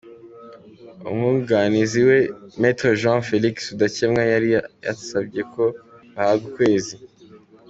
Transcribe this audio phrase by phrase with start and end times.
[1.09, 2.19] Umwunganizi we,
[2.59, 2.69] Me
[3.01, 4.49] Jean Félix Rudakemwa yari
[4.85, 5.63] yasabye ko
[6.13, 6.95] bahabwa ukwezi.